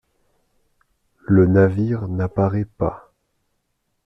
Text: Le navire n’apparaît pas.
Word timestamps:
Le 1.27 1.45
navire 1.45 2.07
n’apparaît 2.07 2.65
pas. 2.65 3.13